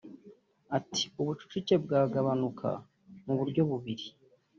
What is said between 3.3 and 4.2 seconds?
buryo bubiri